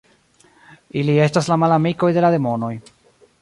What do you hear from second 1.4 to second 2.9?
la malamikoj de la demonoj.